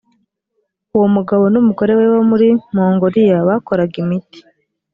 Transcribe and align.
uwo 0.95 1.07
mugabo 1.15 1.43
n’ 1.49 1.55
umugore 1.61 1.91
we 1.97 2.05
bo 2.13 2.21
muri 2.29 2.47
mongoliya 2.73 3.37
bakoraga 3.47 3.95
imiti. 4.03 4.39